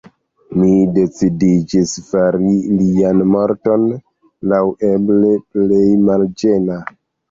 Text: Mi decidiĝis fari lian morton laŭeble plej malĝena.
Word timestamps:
Mi 0.61 0.69
decidiĝis 0.95 1.93
fari 2.07 2.55
lian 2.81 3.23
morton 3.37 3.87
laŭeble 4.57 5.35
plej 5.55 5.89
malĝena. 6.13 6.85